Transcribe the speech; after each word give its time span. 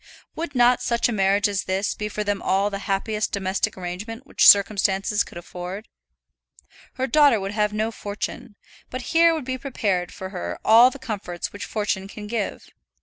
Would 0.35 0.55
not 0.55 0.81
such 0.81 1.07
a 1.07 1.11
marriage 1.11 1.47
as 1.47 1.65
this 1.65 1.93
be 1.93 2.09
for 2.09 2.23
them 2.23 2.41
all 2.41 2.71
the 2.71 2.79
happiest 2.89 3.31
domestic 3.33 3.77
arrangement 3.77 4.25
which 4.25 4.47
circumstances 4.47 5.23
could 5.23 5.37
afford? 5.37 5.87
Her 6.95 7.05
daughter 7.05 7.39
would 7.39 7.51
have 7.51 7.71
no 7.71 7.91
fortune, 7.91 8.55
but 8.89 9.01
here 9.13 9.31
would 9.35 9.45
be 9.45 9.59
prepared 9.59 10.11
for 10.11 10.29
her 10.29 10.57
all 10.65 10.89
the 10.89 10.97
comforts 10.97 11.53
which 11.53 11.65
fortune 11.65 12.07
can 12.07 12.25
give. 12.25 12.67